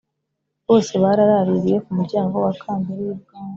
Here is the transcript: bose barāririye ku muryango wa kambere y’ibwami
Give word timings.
bose 0.67 0.93
barāririye 1.03 1.77
ku 1.83 1.91
muryango 1.97 2.35
wa 2.45 2.51
kambere 2.61 3.01
y’ibwami 3.07 3.49